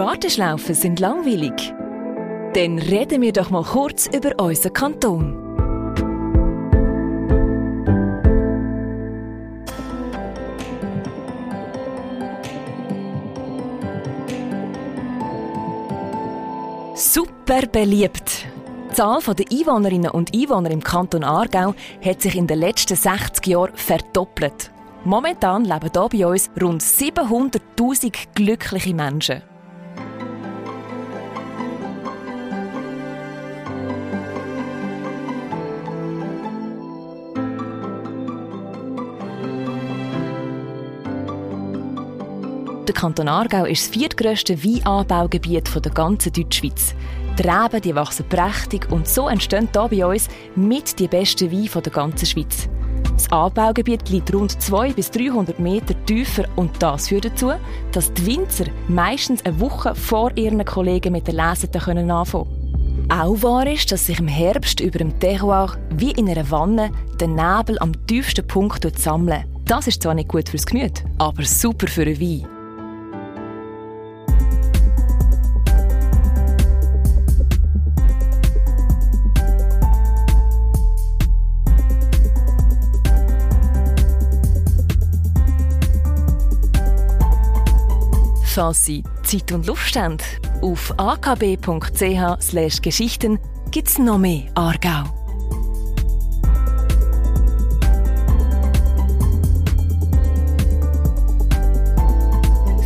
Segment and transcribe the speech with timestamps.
[0.00, 1.74] Warteschlaufen sind langweilig.
[2.54, 5.36] Dann reden wir doch mal kurz über unseren Kanton.
[16.94, 18.46] Super beliebt.
[18.88, 23.46] Die Zahl der Einwohnerinnen und Einwohner im Kanton Aargau hat sich in den letzten 60
[23.48, 24.70] Jahren verdoppelt.
[25.04, 29.49] Momentan leben hier bei uns rund 700.000 glückliche Menschen.
[42.90, 46.96] Der Kanton Aargau ist das viertgrößte Weinanbaugebiet der ganzen Deutschschweiz.
[47.38, 50.26] Die Reben die wachsen prächtig und so entstehen hier bei uns
[50.56, 52.68] mit die besten Weine der ganzen Schweiz.
[53.12, 57.52] Das Anbaugebiet liegt rund 200 bis 300 Meter tiefer und das führt dazu,
[57.92, 63.08] dass die Winzer meistens eine Woche vor ihren Kollegen mit den Leseten können anfangen können.
[63.08, 67.28] Auch wahr ist, dass sich im Herbst über dem Terroir wie in einer Wanne der
[67.28, 69.44] Nebel am tiefsten Punkt sammelt.
[69.66, 72.59] Das ist zwar nicht gut fürs Gemüt, aber super für einen Wein.
[88.74, 90.18] Sie Zeit und Lust haben,
[90.60, 93.38] auf akb.ch Geschichten
[93.70, 95.04] gibt es noch mehr Aargau.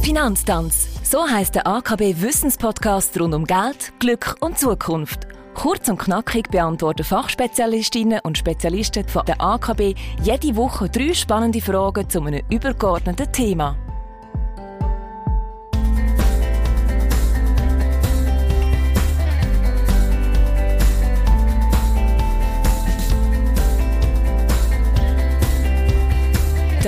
[0.02, 0.88] Finanztanz.
[1.02, 5.26] So heißt der AKB Wissenspodcast rund um Geld, Glück und Zukunft.
[5.54, 12.08] Kurz und knackig beantworten Fachspezialistinnen und Spezialisten von der AKB jede Woche drei spannende Fragen
[12.08, 13.76] zu einem übergeordneten Thema.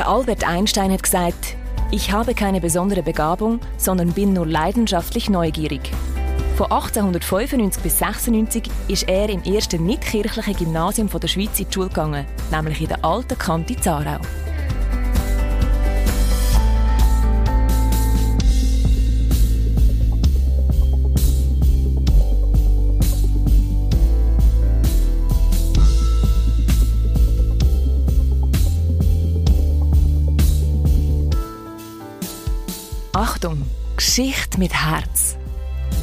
[0.07, 1.57] Albert Einstein hat gesagt,
[1.91, 5.91] ich habe keine besondere Begabung, sondern bin nur leidenschaftlich neugierig.
[6.57, 11.89] Von 1895 bis 1896 ist er im ersten nicht-kirchlichen Gymnasium der Schweiz in die Schule
[11.89, 14.21] gegangen, nämlich in der alten Kante Zarau.
[33.37, 33.63] Achtung,
[33.97, 35.37] Geschichte mit Herz.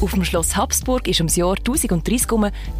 [0.00, 2.28] Auf dem Schloss Habsburg ist im Jahr 1030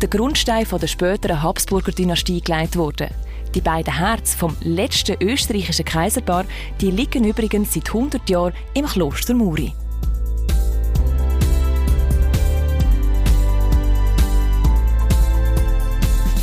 [0.01, 3.09] der Grundstein der späteren Habsburger Dynastie gelegt worden.
[3.53, 6.45] Die beiden Herzen vom letzten österreichischen Kaiserpaar
[6.81, 9.73] die liegen übrigens seit 100 Jahren im Kloster Muri.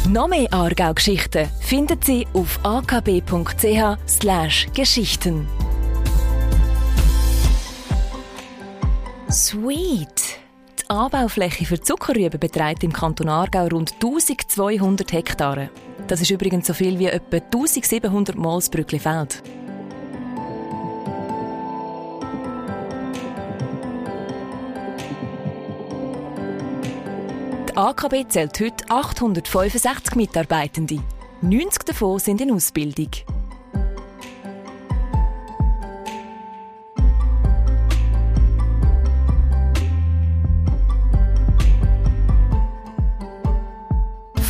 [0.09, 5.47] Noch mehr Aargau-Geschichten finden Sie auf akb.ch/geschichten.
[9.31, 10.39] Sweet!
[10.77, 15.69] Die Anbaufläche für Zuckerrüben beträgt im Kanton Aargau rund 1200 Hektare.
[16.07, 19.41] Das ist übrigens so viel wie etwa 1700 Mal das Brücklifeld.
[27.69, 30.99] Die AKB zählt heute 865 Mitarbeitende.
[31.41, 33.11] 90 davon sind in Ausbildung.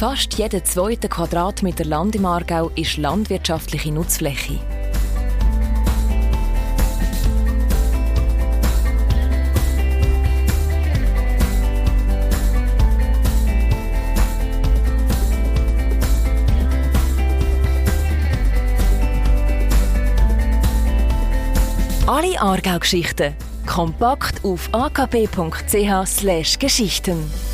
[0.01, 4.57] Fast jeder zweite Quadratmeter Land im Aargau ist landwirtschaftliche Nutzfläche.
[22.07, 23.35] Alle Aargau-Geschichten
[23.67, 27.50] kompakt auf akp.ch/geschichten.